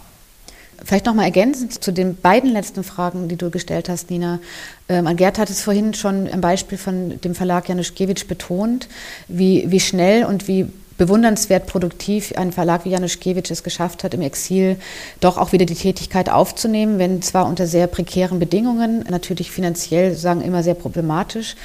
[0.85, 4.41] Vielleicht nochmal ergänzend zu den beiden letzten Fragen, die du gestellt hast, Nina.
[4.89, 8.89] Ähm, Gerd hat es vorhin schon im Beispiel von dem Verlag Januszkiewicz betont,
[9.27, 10.67] wie, wie schnell und wie
[10.99, 14.77] bewundernswert produktiv ein Verlag wie Januszkiewicz es geschafft hat, im Exil
[15.21, 20.41] doch auch wieder die Tätigkeit aufzunehmen, wenn zwar unter sehr prekären Bedingungen, natürlich finanziell sagen
[20.41, 21.57] immer sehr problematisch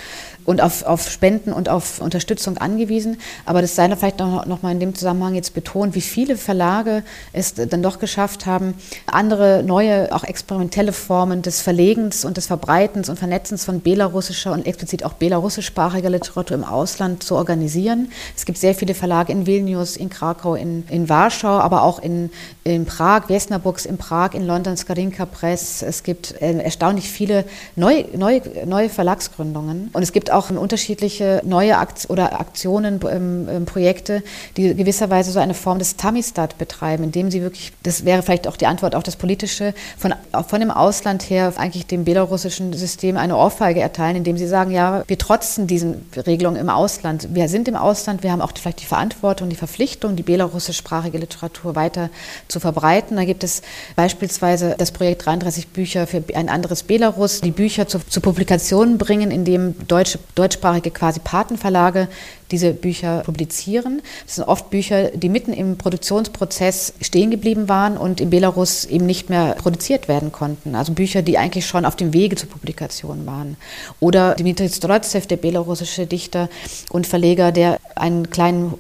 [0.46, 3.18] und auf, auf Spenden und auf Unterstützung angewiesen.
[3.46, 6.38] Aber das sei da vielleicht noch, noch mal in dem Zusammenhang jetzt betont, wie viele
[6.38, 8.76] Verlage es dann doch geschafft haben,
[9.06, 14.66] andere neue, auch experimentelle Formen des Verlegens und des Verbreitens und Vernetzens von belarussischer und
[14.66, 18.12] explizit auch belarussischsprachiger Literatur im Ausland zu organisieren.
[18.36, 22.30] Es gibt sehr viele Verlage in Vilnius, in Krakau, in, in Warschau, aber auch in,
[22.64, 25.82] in Prag, Wesner Books in Prag, in London Skarinka Press.
[25.82, 29.90] Es gibt äh, erstaunlich viele neue, neue, neue Verlagsgründungen.
[29.94, 34.24] Und es gibt auch unterschiedliche neue Akt oder Aktionen, ähm, ähm, Projekte,
[34.58, 38.58] die gewisserweise so eine Form des Tamistat betreiben, indem sie wirklich, das wäre vielleicht auch
[38.58, 40.14] die Antwort auf das Politische, von,
[40.48, 45.04] von dem Ausland her eigentlich dem belarussischen System eine Ohrfeige erteilen, indem sie sagen, ja,
[45.08, 47.30] wir trotzen diesen Regelungen im Ausland.
[47.34, 51.76] Wir sind im Ausland, wir haben auch vielleicht die Verantwortung, die Verpflichtung, die belarussischsprachige Literatur
[51.76, 52.10] weiter
[52.48, 53.18] zu verbreiten.
[53.18, 53.62] Da gibt es
[53.96, 59.32] beispielsweise das Projekt 33 Bücher für ein anderes Belarus, die Bücher zu, zu Publikationen bringen,
[59.32, 62.08] in dem deutsche deutschsprachige quasi Patenverlage
[62.52, 64.02] diese Bücher publizieren.
[64.26, 69.06] Das sind oft Bücher, die mitten im Produktionsprozess stehen geblieben waren und in Belarus eben
[69.06, 70.76] nicht mehr produziert werden konnten.
[70.76, 73.58] Also Bücher, die eigentlich schon auf dem Wege zur Publikation waren.
[74.00, 76.50] Oder Dmitri Strotsev, der belarussische Dichter
[76.90, 78.74] und Verleger, der einen kleinen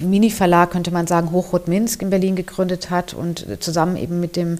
[0.00, 4.58] Mini-Verlag, könnte man sagen, Hochrot Minsk in Berlin gegründet hat und zusammen eben mit dem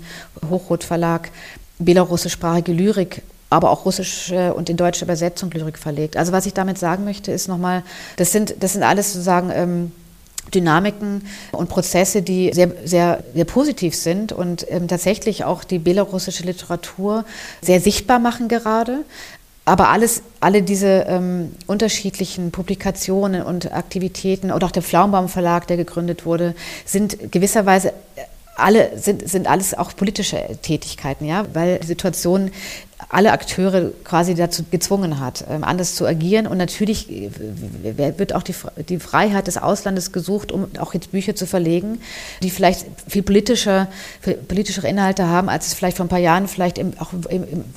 [0.48, 1.30] Hochrot Verlag
[1.78, 3.22] belarussischsprachige Lyrik
[3.54, 6.16] aber auch russische und in deutsche Übersetzung Lyrik verlegt.
[6.16, 7.82] Also was ich damit sagen möchte, ist nochmal,
[8.16, 9.92] das sind, das sind alles sozusagen ähm,
[10.52, 16.44] Dynamiken und Prozesse, die sehr, sehr, sehr positiv sind und ähm, tatsächlich auch die belarussische
[16.44, 17.24] Literatur
[17.62, 19.04] sehr sichtbar machen gerade.
[19.64, 25.78] Aber alles, alle diese ähm, unterschiedlichen Publikationen und Aktivitäten und auch der Flaumbaum Verlag, der
[25.78, 27.94] gegründet wurde, sind gewisserweise
[28.56, 32.50] alle sind, sind alles auch politische Tätigkeiten, ja, weil die Situation
[33.08, 36.46] alle Akteure quasi dazu gezwungen hat, ähm, anders zu agieren.
[36.46, 37.30] Und natürlich äh,
[38.18, 42.00] wird auch die, Freiheit des Auslandes gesucht, um auch jetzt Bücher zu verlegen,
[42.42, 43.88] die vielleicht viel politischer,
[44.48, 47.10] politischere Inhalte haben, als es vielleicht vor ein paar Jahren vielleicht auch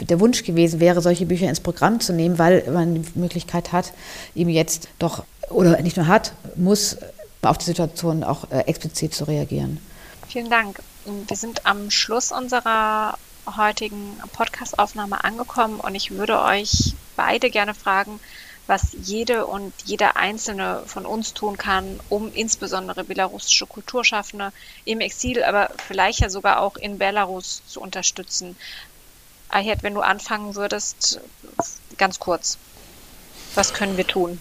[0.02, 3.94] der Wunsch gewesen wäre, solche Bücher ins Programm zu nehmen, weil man die Möglichkeit hat,
[4.36, 6.98] eben jetzt doch, oder nicht nur hat, muss
[7.42, 9.80] auf die Situation auch äh, explizit zu reagieren.
[10.28, 10.82] Vielen Dank.
[11.28, 13.18] Wir sind am Schluss unserer
[13.56, 18.20] heutigen Podcast-Aufnahme angekommen und ich würde euch beide gerne fragen,
[18.68, 24.52] was jede und jeder einzelne von uns tun kann, um insbesondere belarussische Kulturschaffende
[24.84, 28.58] im Exil, aber vielleicht ja sogar auch in Belarus zu unterstützen.
[29.50, 31.22] Ayet, wenn du anfangen würdest,
[31.98, 32.58] ganz kurz,
[33.56, 34.40] was können wir tun?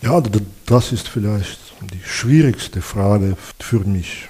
[0.00, 0.22] Ja,
[0.66, 1.58] das ist vielleicht
[1.92, 4.28] die schwierigste Frage für mich.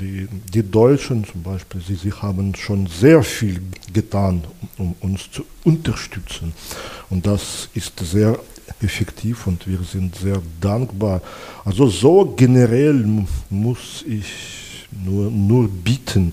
[0.00, 3.60] Die, die Deutschen zum Beispiel, sie, sie haben schon sehr viel
[3.92, 4.44] getan,
[4.78, 6.54] um uns zu unterstützen.
[7.10, 8.38] Und das ist sehr
[8.80, 11.20] effektiv und wir sind sehr dankbar.
[11.64, 13.06] Also so generell
[13.50, 16.32] muss ich nur, nur bitten,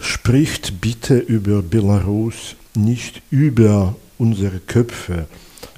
[0.00, 5.26] spricht bitte über Belarus, nicht über unsere Köpfe,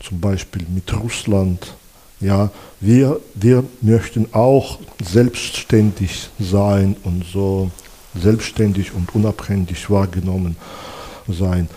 [0.03, 1.75] zum Beispiel mit Russland.
[2.21, 2.51] Ja,
[2.81, 7.71] wir, wir möchten auch selbstständig sein und so
[8.21, 10.57] selbstständig und unabhängig wahrgenommen
[11.29, 11.69] sein.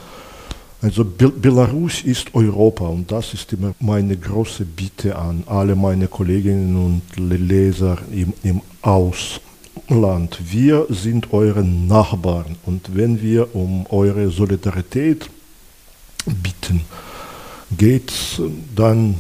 [0.82, 6.76] Also Belarus ist Europa und das ist immer meine große Bitte an alle meine Kolleginnen
[6.76, 10.40] und Leser im, im Ausland.
[10.44, 15.30] Wir sind eure Nachbarn und wenn wir um eure Solidarität
[16.26, 16.82] bitten,
[17.78, 18.42] geht es
[18.76, 19.16] dann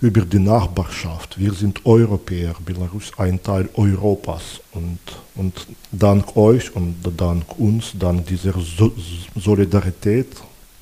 [0.00, 1.38] über die Nachbarschaft.
[1.38, 4.98] Wir sind Europäer, Belarus ein Teil Europas und,
[5.34, 8.92] und dank euch und dank uns, dank dieser so
[9.34, 10.28] Solidarität,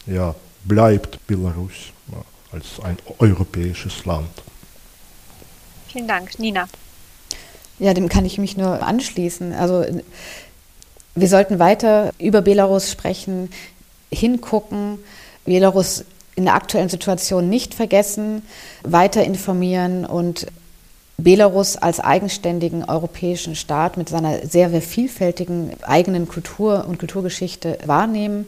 [0.06, 4.30] ja, bleibt Belarus ja, als ein europäisches Land.
[5.88, 6.68] Vielen Dank, Nina.
[7.78, 9.52] Ja, dem kann ich mich nur anschließen.
[9.52, 9.84] Also
[11.14, 13.50] wir sollten weiter über Belarus sprechen,
[14.10, 14.98] hingucken.
[15.46, 16.04] Belarus
[16.36, 18.42] in der aktuellen Situation nicht vergessen,
[18.84, 20.46] weiter informieren und
[21.18, 28.46] Belarus als eigenständigen europäischen Staat mit seiner sehr, sehr vielfältigen eigenen Kultur und Kulturgeschichte wahrnehmen,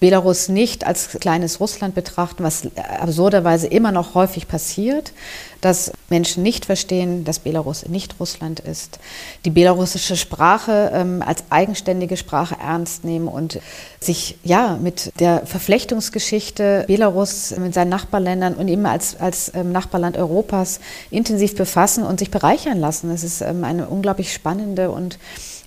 [0.00, 2.62] Belarus nicht als kleines Russland betrachten, was
[3.00, 5.12] absurderweise immer noch häufig passiert,
[5.60, 8.98] dass Menschen nicht verstehen, dass Belarus nicht Russland ist,
[9.44, 13.60] die belarussische Sprache ähm, als eigenständige Sprache ernst nehmen und
[14.00, 20.16] sich ja mit der Verflechtungsgeschichte Belarus mit seinen Nachbarländern und eben als, als ähm, Nachbarland
[20.16, 20.80] Europas
[21.10, 23.10] intensiv befassen und sich bereichern lassen.
[23.10, 25.18] Es ist ähm, eine unglaublich spannende und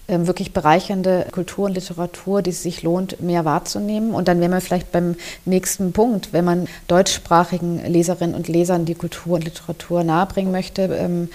[0.08, 4.14] wirklich bereichernde Kultur und Literatur, die es sich lohnt, mehr wahrzunehmen.
[4.14, 8.96] Und dann wären wir vielleicht beim nächsten Punkt, wenn man deutschsprachigen Leserinnen und Lesern die
[8.96, 10.84] Kultur und Literatur nahebringen möchte.
[10.84, 11.30] Ähm,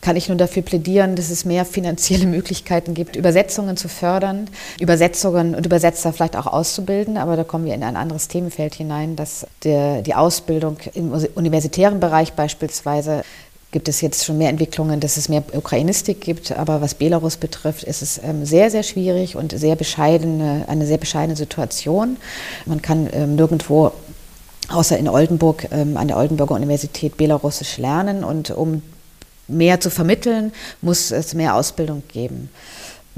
[0.00, 4.48] kann ich nur dafür plädieren, dass es mehr finanzielle Möglichkeiten gibt, Übersetzungen zu fördern,
[4.80, 7.16] Übersetzungen und Übersetzer vielleicht auch auszubilden.
[7.16, 12.00] Aber da kommen wir in ein anderes Themenfeld hinein, dass der, die Ausbildung im universitären
[12.00, 13.22] Bereich beispielsweise
[13.70, 16.52] gibt es jetzt schon mehr Entwicklungen, dass es mehr Ukrainistik gibt.
[16.52, 20.98] Aber was Belarus betrifft, ist es ähm, sehr, sehr schwierig und sehr bescheidene, eine sehr
[20.98, 22.16] bescheidene Situation.
[22.64, 23.92] Man kann ähm, nirgendwo
[24.68, 28.24] außer in Oldenburg ähm, an der Oldenburger Universität Belarusisch lernen.
[28.24, 28.82] Und um
[29.48, 32.50] mehr zu vermitteln, muss es mehr Ausbildung geben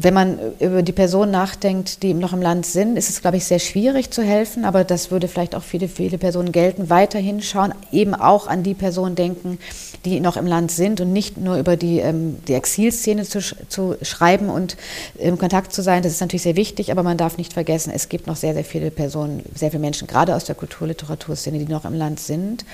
[0.02, 3.44] wenn man über die Personen nachdenkt, die noch im Land sind, ist es, glaube ich,
[3.44, 4.64] sehr schwierig zu helfen.
[4.64, 6.88] Aber das würde vielleicht auch viele, viele Personen gelten.
[6.88, 9.58] Weiterhin schauen, eben auch an die Personen denken,
[10.04, 13.96] die noch im Land sind und nicht nur über die, ähm, die Exilszene zu, zu
[14.00, 14.76] schreiben und
[15.18, 16.02] im Kontakt zu sein.
[16.02, 18.64] Das ist natürlich sehr wichtig, aber man darf nicht vergessen, es gibt noch sehr, sehr
[18.64, 22.64] viele Personen, sehr viele Menschen, gerade aus der Kulturliteraturszene, die noch im Land sind.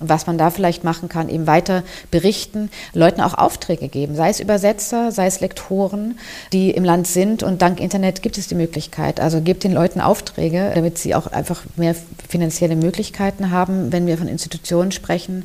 [0.00, 4.28] Und was man da vielleicht machen kann, eben weiter berichten, Leuten auch Aufträge geben, sei
[4.28, 6.18] es Übersetzer, sei es Lektoren,
[6.52, 7.42] die im Land sind.
[7.42, 9.20] Und dank Internet gibt es die Möglichkeit.
[9.20, 11.94] Also gebt den Leuten Aufträge, damit sie auch einfach mehr
[12.28, 13.92] finanzielle Möglichkeiten haben.
[13.92, 15.44] Wenn wir von Institutionen sprechen,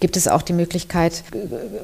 [0.00, 1.24] gibt es auch die Möglichkeit,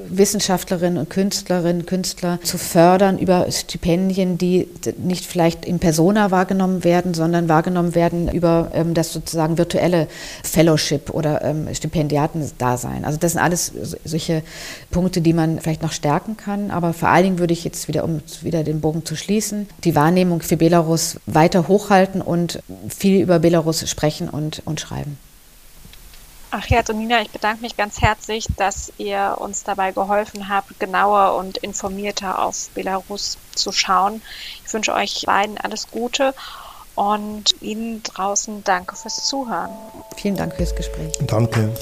[0.08, 4.68] Wissenschaftlerinnen und Künstlerinnen Künstler zu fördern über Stipendien, die
[4.98, 10.08] nicht vielleicht in Persona wahrgenommen werden, sondern wahrgenommen werden über ähm, das sozusagen virtuelle
[10.42, 13.04] Fellowship oder ähm, Stipendiatendasein.
[13.04, 13.72] Also das sind alles
[14.04, 14.42] solche
[14.90, 16.70] Punkte, die man vielleicht noch stärken kann.
[16.70, 19.94] Aber vor allen Dingen würde ich jetzt wieder, um wieder den Bogen zu schließen, die
[19.94, 25.18] Wahrnehmung für Belarus weiter hochhalten und viel über Belarus sprechen und, und schreiben.
[26.50, 31.36] Ach ja, Tonina, ich bedanke mich ganz herzlich, dass ihr uns dabei geholfen habt, genauer
[31.36, 34.22] und informierter auf Belarus zu schauen.
[34.64, 36.34] Ich wünsche euch beiden alles Gute
[36.94, 39.70] und Ihnen draußen danke fürs Zuhören.
[40.16, 41.12] Vielen Dank fürs Gespräch.
[41.26, 41.72] Danke.